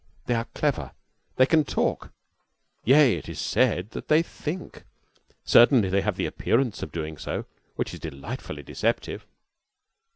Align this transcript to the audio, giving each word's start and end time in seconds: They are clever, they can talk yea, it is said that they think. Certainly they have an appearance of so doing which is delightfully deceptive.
They 0.25 0.33
are 0.33 0.47
clever, 0.55 0.93
they 1.35 1.45
can 1.45 1.63
talk 1.63 2.11
yea, 2.83 3.13
it 3.13 3.29
is 3.29 3.37
said 3.39 3.91
that 3.91 4.07
they 4.07 4.23
think. 4.23 4.83
Certainly 5.45 5.89
they 5.89 6.01
have 6.01 6.17
an 6.17 6.25
appearance 6.25 6.81
of 6.81 6.89
so 6.89 6.91
doing 6.91 7.17
which 7.75 7.93
is 7.93 7.99
delightfully 7.99 8.63
deceptive. 8.63 9.27